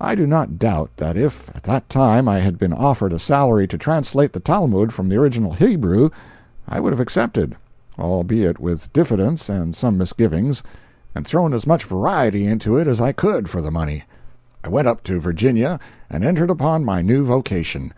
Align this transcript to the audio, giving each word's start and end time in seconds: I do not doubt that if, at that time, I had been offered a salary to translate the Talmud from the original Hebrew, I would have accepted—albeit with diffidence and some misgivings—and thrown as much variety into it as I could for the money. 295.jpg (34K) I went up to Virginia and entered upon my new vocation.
I 0.00 0.16
do 0.16 0.26
not 0.26 0.58
doubt 0.58 0.90
that 0.96 1.16
if, 1.16 1.48
at 1.54 1.62
that 1.62 1.88
time, 1.88 2.26
I 2.26 2.40
had 2.40 2.58
been 2.58 2.72
offered 2.72 3.12
a 3.12 3.20
salary 3.20 3.68
to 3.68 3.78
translate 3.78 4.32
the 4.32 4.40
Talmud 4.40 4.92
from 4.92 5.08
the 5.08 5.14
original 5.16 5.52
Hebrew, 5.52 6.10
I 6.68 6.80
would 6.80 6.92
have 6.92 6.98
accepted—albeit 6.98 8.58
with 8.58 8.92
diffidence 8.92 9.48
and 9.48 9.76
some 9.76 9.96
misgivings—and 9.98 11.24
thrown 11.24 11.54
as 11.54 11.64
much 11.64 11.84
variety 11.84 12.44
into 12.44 12.76
it 12.76 12.88
as 12.88 13.00
I 13.00 13.12
could 13.12 13.48
for 13.48 13.60
the 13.62 13.70
money. 13.70 13.98
295.jpg 14.64 14.64
(34K) 14.64 14.64
I 14.64 14.68
went 14.70 14.88
up 14.88 15.04
to 15.04 15.20
Virginia 15.20 15.78
and 16.10 16.24
entered 16.24 16.50
upon 16.50 16.84
my 16.84 17.00
new 17.00 17.24
vocation. 17.24 17.94